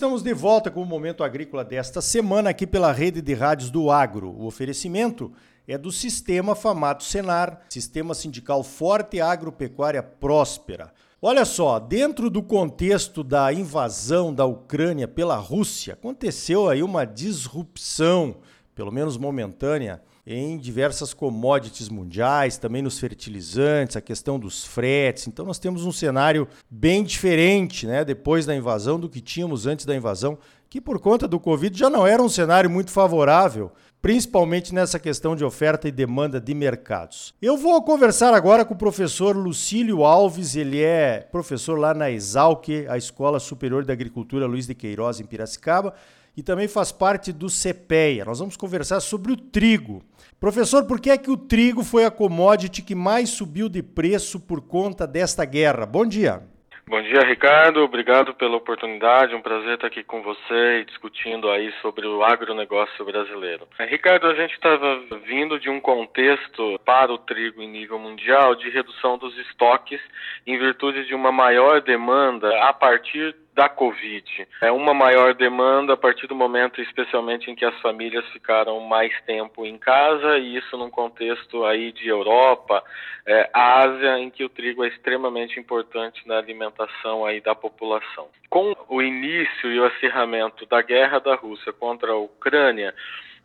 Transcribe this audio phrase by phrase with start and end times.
[0.00, 3.90] estamos de volta com o Momento Agrícola desta semana aqui pela rede de rádios do
[3.90, 4.30] Agro.
[4.30, 5.30] O oferecimento
[5.68, 10.90] é do Sistema Famato Senar, Sistema Sindical Forte Agropecuária Próspera.
[11.20, 18.36] Olha só, dentro do contexto da invasão da Ucrânia pela Rússia, aconteceu aí uma disrupção,
[18.74, 25.26] pelo menos momentânea, em diversas commodities mundiais, também nos fertilizantes, a questão dos fretes.
[25.26, 29.86] Então nós temos um cenário bem diferente, né, depois da invasão do que tínhamos antes
[29.86, 30.38] da invasão,
[30.68, 35.34] que por conta do Covid já não era um cenário muito favorável, principalmente nessa questão
[35.34, 37.34] de oferta e demanda de mercados.
[37.42, 42.68] Eu vou conversar agora com o professor Lucílio Alves, ele é professor lá na Exalc,
[42.88, 45.94] a Escola Superior de Agricultura Luiz de Queiroz em Piracicaba
[46.36, 48.24] e também faz parte do CPEA.
[48.24, 50.02] Nós vamos conversar sobre o trigo.
[50.38, 54.40] Professor, por que é que o trigo foi a commodity que mais subiu de preço
[54.40, 55.84] por conta desta guerra?
[55.84, 56.42] Bom dia.
[56.90, 57.84] Bom dia, Ricardo.
[57.84, 59.32] Obrigado pela oportunidade.
[59.32, 63.68] Um prazer estar aqui com você e discutindo aí sobre o agronegócio brasileiro.
[63.78, 68.56] É, Ricardo, a gente estava vindo de um contexto para o trigo em nível mundial
[68.56, 70.00] de redução dos estoques
[70.44, 74.48] em virtude de uma maior demanda a partir da Covid.
[74.62, 79.12] É uma maior demanda a partir do momento, especialmente, em que as famílias ficaram mais
[79.22, 82.82] tempo em casa, e isso num contexto aí de Europa,
[83.26, 88.28] é, Ásia, em que o trigo é extremamente importante na alimentação aí da população.
[88.48, 92.94] Com o início e o acirramento da guerra da Rússia contra a Ucrânia,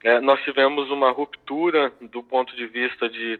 [0.03, 3.39] é, nós tivemos uma ruptura do ponto de vista de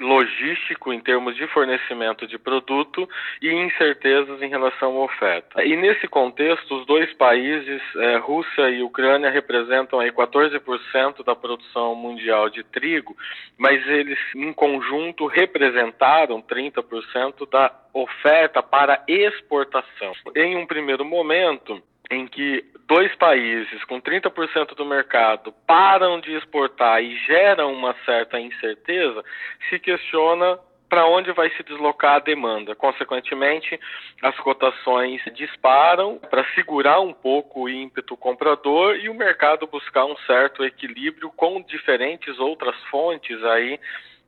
[0.00, 3.08] logístico em termos de fornecimento de produto
[3.40, 5.64] e incertezas em relação à oferta.
[5.64, 11.94] E nesse contexto, os dois países, é, Rússia e Ucrânia, representam aí 14% da produção
[11.94, 13.16] mundial de trigo,
[13.58, 20.12] mas eles em conjunto representaram 30% da oferta para exportação.
[20.34, 27.02] Em um primeiro momento, em que dois países com 30% do mercado param de exportar
[27.02, 29.22] e geram uma certa incerteza,
[29.68, 32.74] se questiona para onde vai se deslocar a demanda.
[32.74, 33.80] Consequentemente,
[34.22, 40.16] as cotações disparam para segurar um pouco o ímpeto comprador e o mercado buscar um
[40.18, 43.80] certo equilíbrio com diferentes outras fontes aí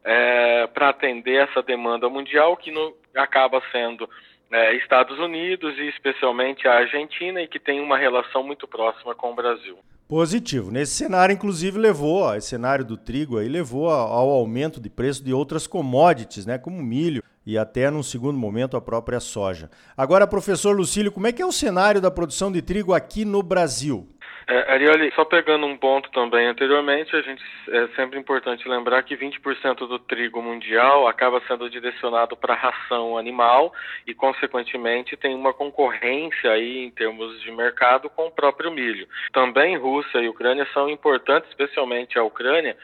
[0.02, 4.08] é, para atender essa demanda mundial que no, acaba sendo
[4.52, 9.32] é, Estados Unidos e especialmente a Argentina e que tem uma relação muito próxima com
[9.32, 9.78] o Brasil.
[10.08, 10.70] Positivo.
[10.70, 15.24] Nesse cenário, inclusive, levou, ó, esse cenário do trigo aí levou ao aumento de preço
[15.24, 19.68] de outras commodities, né, como milho e até num segundo momento a própria soja.
[19.96, 23.42] Agora, professor Lucílio, como é que é o cenário da produção de trigo aqui no
[23.42, 24.08] Brasil?
[24.48, 29.16] É, Arioli, só pegando um ponto também anteriormente, a gente é sempre importante lembrar que
[29.16, 33.74] 20% do trigo mundial acaba sendo direcionado para ração animal
[34.06, 39.08] e, consequentemente, tem uma concorrência aí em termos de mercado com o próprio milho.
[39.32, 42.76] Também Rússia e Ucrânia são importantes, especialmente a Ucrânia,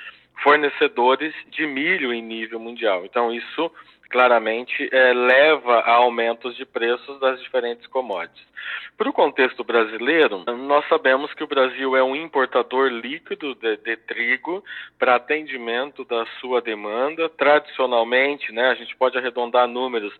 [0.42, 3.04] fornecedores de milho em nível mundial.
[3.04, 3.70] Então, isso
[4.12, 8.52] claramente é, leva a aumentos de preços das diferentes commodities.
[8.96, 13.96] Para o contexto brasileiro, nós sabemos que o Brasil é um importador líquido de, de
[13.96, 14.62] trigo
[14.98, 17.28] para atendimento da sua demanda.
[17.30, 20.12] Tradicionalmente, né, a gente pode arredondar números: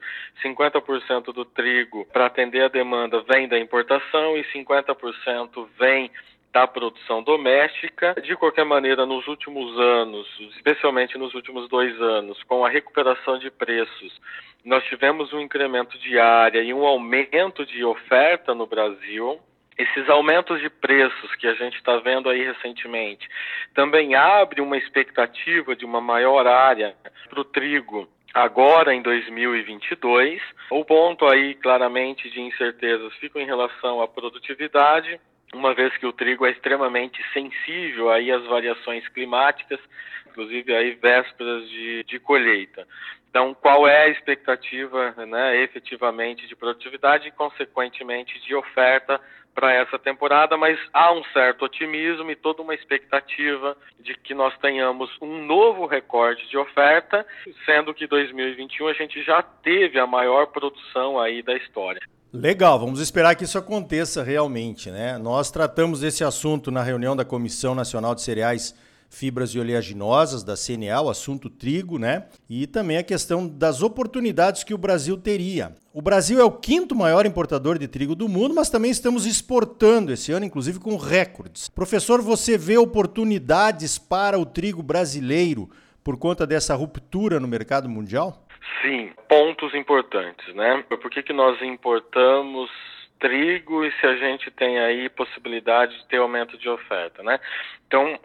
[0.42, 6.10] 50% do trigo para atender a demanda vem da importação e 50% vem
[6.53, 8.15] da produção doméstica.
[8.23, 13.51] De qualquer maneira, nos últimos anos, especialmente nos últimos dois anos, com a recuperação de
[13.51, 14.21] preços,
[14.65, 19.41] nós tivemos um incremento de área e um aumento de oferta no Brasil.
[19.77, 23.27] Esses aumentos de preços que a gente está vendo aí recentemente
[23.75, 26.95] também abre uma expectativa de uma maior área
[27.31, 30.41] para o trigo agora em 2022.
[30.71, 35.19] O ponto aí claramente de incertezas fica em relação à produtividade
[35.55, 39.78] uma vez que o trigo é extremamente sensível aí às variações climáticas,
[40.27, 42.87] inclusive aí vésperas de, de colheita.
[43.33, 49.19] Então, qual é a expectativa, né, efetivamente, de produtividade e, consequentemente, de oferta
[49.54, 50.57] para essa temporada?
[50.59, 55.87] Mas há um certo otimismo e toda uma expectativa de que nós tenhamos um novo
[55.87, 57.27] recorde de oferta,
[57.65, 62.03] sendo que 2021 a gente já teve a maior produção aí da história.
[62.34, 65.19] Legal, vamos esperar que isso aconteça realmente, né?
[65.19, 68.75] Nós tratamos desse assunto na reunião da Comissão Nacional de Cereais,
[69.11, 72.25] Fibras e Oleaginosas, da CNA, o assunto trigo, né?
[72.49, 75.75] E também a questão das oportunidades que o Brasil teria.
[75.93, 80.11] O Brasil é o quinto maior importador de trigo do mundo, mas também estamos exportando
[80.11, 81.69] esse ano, inclusive com recordes.
[81.69, 85.69] Professor, você vê oportunidades para o trigo brasileiro
[86.03, 88.43] por conta dessa ruptura no mercado mundial?
[88.80, 90.84] Sim, pontos importantes, né?
[90.88, 92.70] Por que, que nós importamos
[93.18, 97.38] trigo e se a gente tem aí possibilidade de ter aumento de oferta, né?
[97.86, 98.18] Então,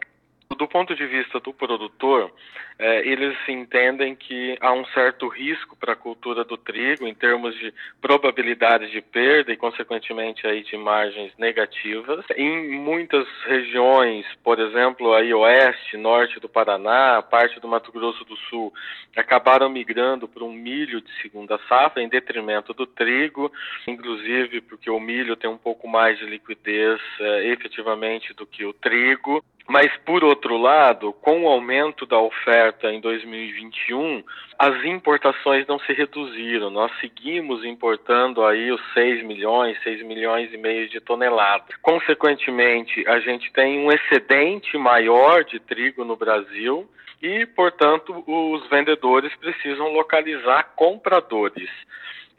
[0.56, 2.32] do ponto de vista do produtor,
[2.78, 7.54] é, eles entendem que há um certo risco para a cultura do trigo em termos
[7.58, 12.24] de probabilidade de perda e, consequentemente, aí de margens negativas.
[12.36, 18.36] Em muitas regiões, por exemplo, aí oeste, norte do Paraná, parte do Mato Grosso do
[18.48, 18.72] Sul,
[19.16, 23.52] acabaram migrando para um milho de segunda safra em detrimento do trigo,
[23.86, 28.72] inclusive porque o milho tem um pouco mais de liquidez é, efetivamente do que o
[28.72, 29.44] trigo.
[29.68, 34.24] Mas, por outro lado, com o aumento da oferta em 2021,
[34.58, 36.70] as importações não se reduziram.
[36.70, 41.76] Nós seguimos importando aí os 6 milhões, 6 milhões e meio de toneladas.
[41.82, 46.88] Consequentemente, a gente tem um excedente maior de trigo no Brasil
[47.20, 51.68] e, portanto, os vendedores precisam localizar compradores.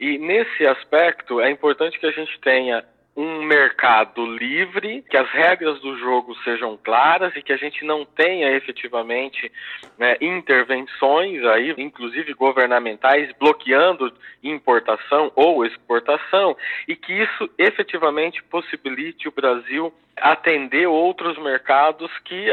[0.00, 2.84] E nesse aspecto é importante que a gente tenha
[3.16, 8.04] um mercado livre, que as regras do jogo sejam claras e que a gente não
[8.04, 9.50] tenha efetivamente
[9.98, 14.12] né, intervenções aí, inclusive governamentais, bloqueando
[14.42, 22.50] importação ou exportação e que isso efetivamente possibilite o Brasil atender outros mercados que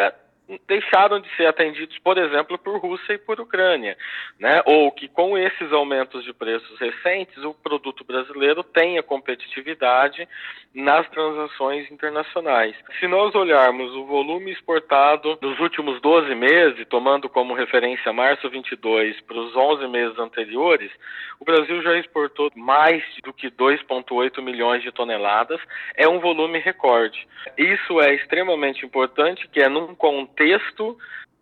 [0.67, 3.97] deixaram de ser atendidos, por exemplo, por Rússia e por Ucrânia,
[4.39, 4.61] né?
[4.65, 10.27] Ou que com esses aumentos de preços recentes, o produto brasileiro tenha competitividade
[10.73, 12.75] nas transações internacionais.
[12.99, 19.19] Se nós olharmos o volume exportado nos últimos 12 meses, tomando como referência março 22
[19.21, 20.91] para os 11 meses anteriores,
[21.39, 25.59] o Brasil já exportou mais do que 2,8 milhões de toneladas,
[25.95, 27.27] é um volume recorde.
[27.57, 30.37] Isso é extremamente importante, que é num contexto,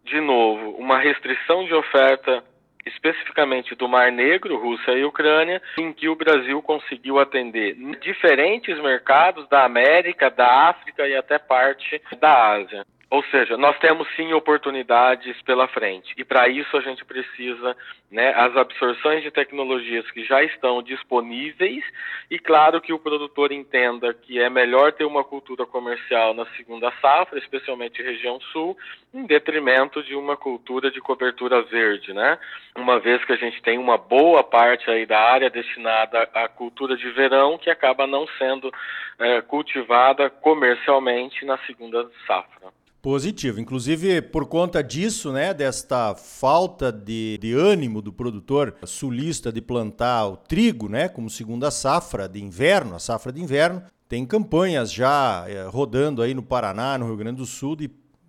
[0.04, 2.44] de novo, uma restrição de oferta
[2.86, 9.48] especificamente do Mar Negro, Rússia e Ucrânia, em que o Brasil conseguiu atender diferentes mercados
[9.50, 12.86] da América, da África e até parte da Ásia.
[13.10, 17.78] Ou seja, nós temos sim oportunidades pela frente e para isso a gente precisa
[18.12, 21.84] né, as absorções de tecnologias que já estão disponíveis
[22.32, 26.92] e claro que o produtor entenda que é melhor ter uma cultura comercial na segunda
[27.00, 28.76] safra, especialmente região sul,
[29.14, 32.40] em detrimento de uma cultura de cobertura verde, né?
[32.76, 36.98] Uma vez que a gente tem uma boa parte aí da área destinada à cultura
[36.98, 38.74] de verão que acaba não sendo
[39.20, 42.74] é, cultivada comercialmente na segunda safra.
[43.06, 43.60] Positivo.
[43.60, 50.26] Inclusive, por conta disso, né, desta falta de, de ânimo do produtor sulista de plantar
[50.26, 55.46] o trigo, né, como segunda safra de inverno, a safra de inverno, tem campanhas já
[55.48, 57.78] é, rodando aí no Paraná, no Rio Grande do Sul,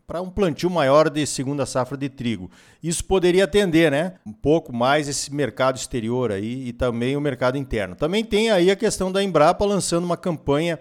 [0.07, 2.51] para um plantio maior de segunda safra de trigo.
[2.83, 7.57] Isso poderia atender, né, um pouco mais esse mercado exterior aí e também o mercado
[7.57, 7.97] interno.
[7.97, 10.79] Também tem aí a questão da Embrapa lançando uma campanha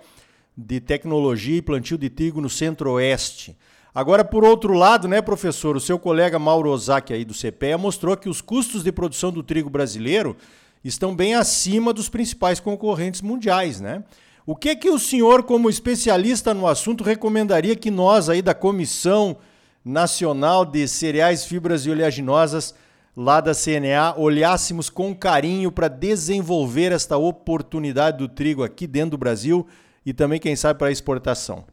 [0.58, 3.56] de tecnologia e plantio de trigo no Centro-Oeste.
[3.96, 8.18] Agora, por outro lado, né, professor, o seu colega Mauro Ozaki aí do CPEA mostrou
[8.18, 10.36] que os custos de produção do trigo brasileiro
[10.84, 14.04] estão bem acima dos principais concorrentes mundiais, né?
[14.46, 19.38] O que que o senhor, como especialista no assunto, recomendaria que nós aí da Comissão
[19.84, 22.76] Nacional de Cereais, Fibras e Oleaginosas
[23.16, 29.18] lá da CNA olhássemos com carinho para desenvolver esta oportunidade do trigo aqui dentro do
[29.18, 29.66] Brasil
[30.06, 31.66] e também, quem sabe, para exportação?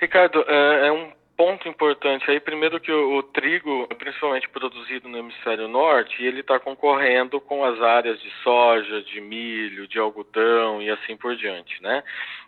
[0.00, 5.18] Ricardo, é, é um ponto importante aí, primeiro que o, o trigo, principalmente produzido no
[5.18, 10.90] hemisfério norte, ele está concorrendo com as áreas de soja, de milho, de algodão e
[10.90, 12.02] assim por diante, né?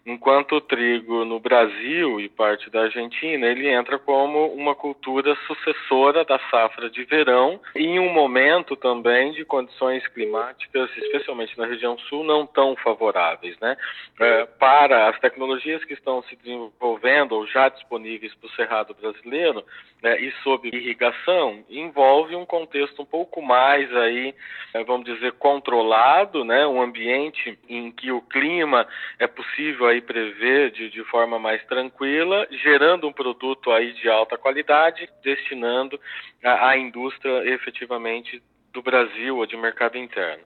[0.05, 6.25] Enquanto o trigo no Brasil e parte da Argentina, ele entra como uma cultura sucessora
[6.25, 12.25] da safra de verão em um momento também de condições climáticas, especialmente na região sul,
[12.25, 13.77] não tão favoráveis, né?
[14.19, 19.65] É, para as tecnologias que estão se desenvolvendo ou já disponíveis para o cerrado brasileiro
[20.03, 24.35] né, e sob irrigação, envolve um contexto um pouco mais aí,
[24.75, 26.67] é, vamos dizer, controlado, né?
[26.67, 28.87] Um ambiente em que o clima
[29.19, 34.39] é possível aí prever de, de forma mais tranquila, gerando um produto aí de alta
[34.39, 36.01] qualidade, destinando
[36.43, 40.45] à indústria efetivamente do Brasil ou de mercado interno.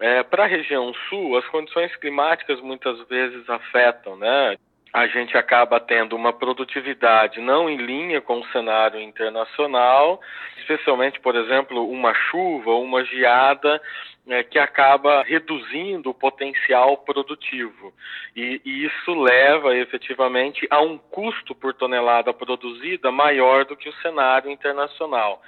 [0.00, 4.56] É, Para a região sul, as condições climáticas muitas vezes afetam, né?
[4.92, 10.20] A gente acaba tendo uma produtividade não em linha com o cenário internacional,
[10.58, 13.80] especialmente, por exemplo, uma chuva ou uma geada
[14.28, 17.92] é, que acaba reduzindo o potencial produtivo.
[18.34, 23.94] E, e, isso leva efetivamente a um custo por tonelada produzida maior do que o
[24.02, 25.40] cenário internacional.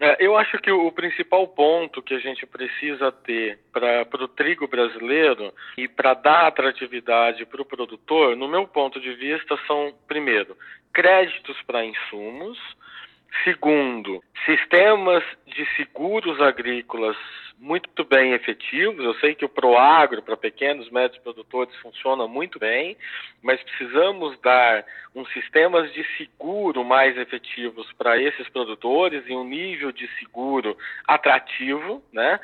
[0.00, 4.68] É, eu acho que o principal ponto que a gente precisa ter para o trigo
[4.68, 10.56] brasileiro e para dar atratividade para o produtor, no meu ponto de vista, são, primeiro,
[10.92, 12.56] créditos para insumos,
[13.44, 17.16] segundo, sistemas de seguros agrícolas
[17.58, 19.04] muito bem efetivos.
[19.04, 22.96] Eu sei que o Proagro para pequenos e médios produtores funciona muito bem,
[23.42, 29.90] mas precisamos dar um sistemas de seguro mais efetivos para esses produtores e um nível
[29.90, 32.38] de seguro atrativo, né?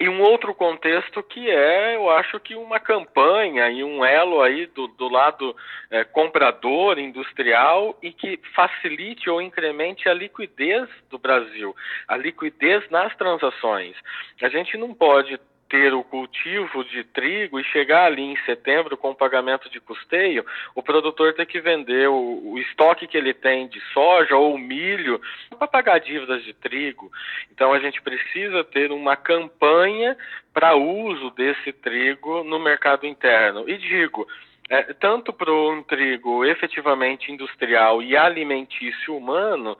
[0.00, 4.66] E um outro contexto que é, eu acho que uma campanha e um elo aí
[4.66, 5.56] do, do lado
[5.90, 11.74] é, comprador industrial e que facilite ou incremente a liquidez do Brasil,
[12.06, 13.96] a liquidez nas transações.
[14.40, 15.38] A gente não pode
[15.68, 20.44] ter o cultivo de trigo e chegar ali em setembro com pagamento de custeio,
[20.74, 25.20] o produtor ter que vender o, o estoque que ele tem de soja ou milho
[25.58, 27.10] para pagar dívidas de trigo.
[27.52, 30.16] Então a gente precisa ter uma campanha
[30.52, 33.68] para uso desse trigo no mercado interno.
[33.68, 34.26] E digo,
[34.70, 39.76] é, tanto para um trigo efetivamente industrial e alimentício humano,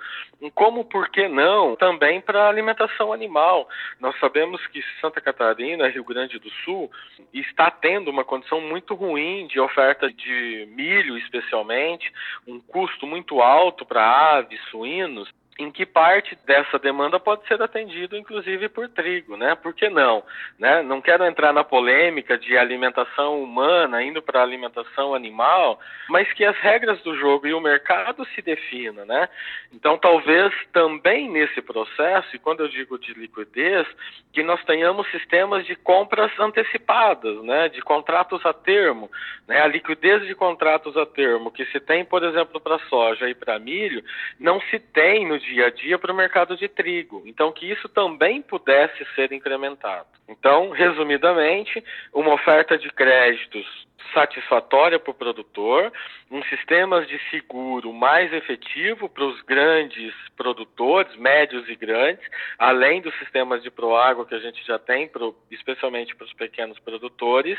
[0.55, 3.69] como, por que não, também para alimentação animal.
[4.01, 6.91] Nós sabemos que Santa Catarina, Rio Grande do Sul,
[7.35, 12.11] está tendo uma condição muito ruim de oferta de milho, especialmente,
[12.47, 18.17] um custo muito alto para aves, suínos, em que parte dessa demanda pode ser atendido,
[18.17, 19.57] inclusive por trigo, né?
[19.57, 20.23] Por que não?
[20.57, 20.83] Né?
[20.83, 26.57] Não quero entrar na polêmica de alimentação humana indo para alimentação animal, mas que as
[26.59, 29.29] regras do jogo e o mercado se definam, né?
[29.73, 33.87] Então, talvez também nesse processo, e quando eu digo de liquidez,
[34.33, 37.69] que nós tenhamos sistemas de compras antecipadas, né?
[37.69, 39.11] De contratos a termo,
[39.49, 39.61] né?
[39.61, 43.59] A liquidez de contratos a termo que se tem, por exemplo, para soja e para
[43.59, 44.05] milho,
[44.39, 47.23] não se tem no dia a dia para o mercado de trigo.
[47.27, 50.07] Então, que isso também pudesse ser incrementado.
[50.29, 55.93] Então, resumidamente, uma oferta de créditos satisfatória para o produtor,
[56.31, 62.25] um sistema de seguro mais efetivo para os grandes produtores, médios e grandes,
[62.59, 66.79] além dos sistemas de proágua que a gente já tem, pro, especialmente para os pequenos
[66.79, 67.59] produtores,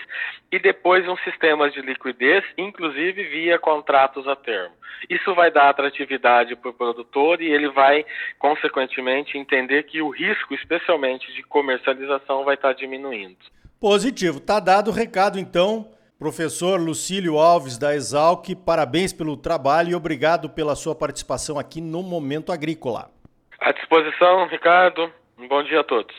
[0.51, 4.75] e depois um sistema de liquidez, inclusive via contratos a termo.
[5.10, 8.05] Isso vai dar atratividade para o produtor e ele vai,
[8.38, 13.38] consequentemente, entender que o risco, especialmente de comercialização, vai estar diminuindo.
[13.79, 14.41] Positivo.
[14.41, 15.99] Tá dado o recado, então.
[16.20, 22.04] Professor Lucílio Alves da Exalc, parabéns pelo trabalho e obrigado pela sua participação aqui no
[22.04, 23.10] Momento Agrícola.
[23.58, 25.10] À disposição, Ricardo.
[25.40, 26.14] Um bom dia a todos.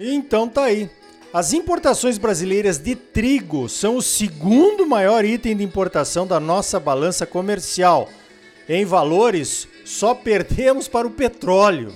[0.00, 0.88] Então tá aí.
[1.30, 7.26] As importações brasileiras de trigo são o segundo maior item de importação da nossa balança
[7.26, 8.08] comercial.
[8.66, 11.92] Em valores, só perdemos para o petróleo.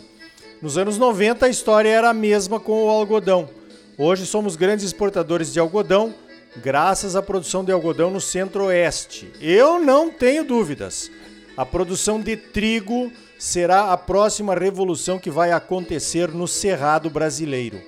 [0.60, 3.55] Nos anos 90 a história era a mesma com o algodão.
[3.98, 6.14] Hoje somos grandes exportadores de algodão,
[6.62, 9.32] graças à produção de algodão no Centro-Oeste.
[9.40, 11.10] Eu não tenho dúvidas.
[11.56, 17.80] A produção de trigo será a próxima revolução que vai acontecer no Cerrado brasileiro.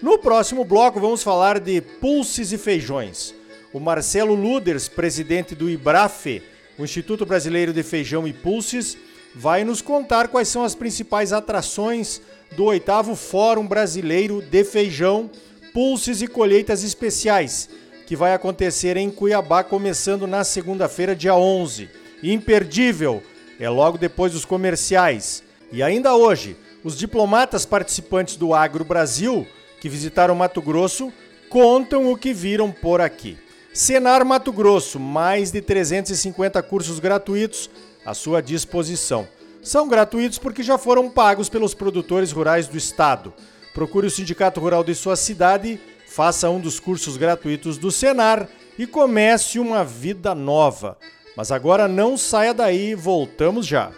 [0.00, 3.34] No próximo bloco vamos falar de pulses e feijões.
[3.72, 6.44] O Marcelo Luders, presidente do IBRAFE,
[6.78, 8.96] o Instituto Brasileiro de Feijão e Pulses,
[9.34, 12.20] vai nos contar quais são as principais atrações
[12.56, 15.30] do oitavo Fórum Brasileiro de Feijão,
[15.72, 17.68] Pulses e Colheitas Especiais,
[18.06, 21.88] que vai acontecer em Cuiabá, começando na segunda-feira, dia 11.
[22.22, 23.22] Imperdível,
[23.58, 25.44] é logo depois dos comerciais.
[25.70, 29.46] E ainda hoje, os diplomatas participantes do Agro Brasil,
[29.80, 31.12] que visitaram Mato Grosso,
[31.48, 33.38] contam o que viram por aqui.
[33.72, 37.70] Senar Mato Grosso, mais de 350 cursos gratuitos
[38.04, 39.28] à sua disposição.
[39.62, 43.32] São gratuitos porque já foram pagos pelos produtores rurais do estado.
[43.74, 48.86] Procure o sindicato rural de sua cidade, faça um dos cursos gratuitos do Senar e
[48.86, 50.96] comece uma vida nova.
[51.36, 53.92] Mas agora não saia daí, voltamos já.